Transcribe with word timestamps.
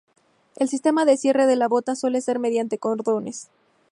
El 0.55 0.67
sistema 0.67 1.05
de 1.05 1.15
cierre 1.15 1.45
de 1.45 1.55
la 1.55 1.67
bota 1.67 1.95
suele 1.95 2.21
ser 2.21 2.39
mediante 2.39 2.79
cordones. 2.79 3.49